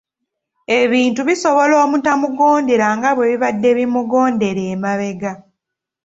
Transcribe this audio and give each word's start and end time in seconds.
Ebintu 0.81 1.21
bisobola 1.29 1.73
obutamugondera 1.83 2.87
nga 2.97 3.09
bwe 3.15 3.29
bibadde 3.31 3.69
bimugondera 3.77 4.61
emabega. 4.73 5.31